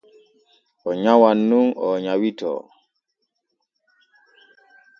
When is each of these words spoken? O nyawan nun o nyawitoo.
O 0.89 0.91
nyawan 1.01 1.39
nun 1.49 1.67
o 1.85 1.87
nyawitoo. 2.03 2.61